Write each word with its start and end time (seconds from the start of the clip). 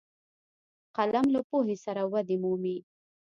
قلم 0.97 1.25
له 1.35 1.41
پوهې 1.49 1.75
سره 1.85 2.01
ودې 2.11 2.37
مومي 2.43 2.77